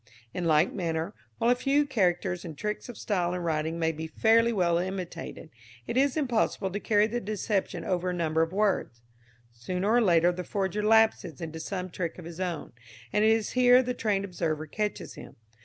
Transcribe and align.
In 0.33 0.45
like 0.45 0.73
manner, 0.73 1.13
while 1.37 1.51
a 1.51 1.55
few 1.55 1.85
characters 1.85 2.43
and 2.43 2.57
tricks 2.57 2.89
of 2.89 2.97
style 2.97 3.35
in 3.35 3.41
writing 3.41 3.77
may 3.77 3.91
be 3.91 4.07
fairly 4.07 4.51
well 4.51 4.79
imitated, 4.79 5.51
it 5.85 5.95
is 5.95 6.17
impossible 6.17 6.71
to 6.71 6.79
carry 6.79 7.05
the 7.05 7.21
deception 7.21 7.85
over 7.85 8.09
a 8.09 8.13
number 8.15 8.41
of 8.41 8.51
words. 8.51 9.03
Sooner 9.51 9.91
or 9.93 10.01
later 10.01 10.31
the 10.31 10.43
forger 10.43 10.81
lapses 10.81 11.39
into 11.39 11.59
some 11.59 11.91
trick 11.91 12.17
of 12.17 12.25
his 12.25 12.39
own, 12.39 12.71
and 13.13 13.23
it 13.23 13.29
is 13.29 13.51
here 13.51 13.83
the 13.83 13.93
trained 13.93 14.25
observer 14.25 14.65
catches 14.65 15.13
him. 15.13 15.35